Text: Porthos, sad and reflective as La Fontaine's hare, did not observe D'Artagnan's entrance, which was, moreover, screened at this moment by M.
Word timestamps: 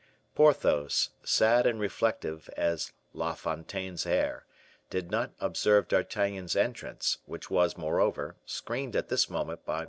Porthos, 0.33 1.11
sad 1.23 1.67
and 1.67 1.79
reflective 1.79 2.49
as 2.57 2.91
La 3.13 3.35
Fontaine's 3.35 4.03
hare, 4.03 4.47
did 4.89 5.11
not 5.11 5.33
observe 5.39 5.87
D'Artagnan's 5.87 6.55
entrance, 6.55 7.19
which 7.27 7.51
was, 7.51 7.77
moreover, 7.77 8.35
screened 8.43 8.95
at 8.95 9.09
this 9.09 9.29
moment 9.29 9.63
by 9.63 9.77
M. 9.79 9.79